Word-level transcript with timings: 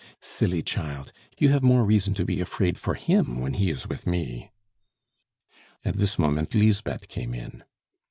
"Silly 0.19 0.63
child! 0.63 1.11
you 1.37 1.49
have 1.49 1.61
more 1.61 1.85
reason 1.85 2.15
to 2.15 2.25
be 2.25 2.41
afraid 2.41 2.75
for 2.79 2.95
him 2.95 3.39
when 3.39 3.53
he 3.53 3.69
is 3.69 3.87
with 3.87 4.07
me." 4.07 4.49
At 5.85 5.97
this 5.97 6.17
moment 6.17 6.55
Lisbeth 6.55 7.07
came 7.07 7.35
in. 7.35 7.63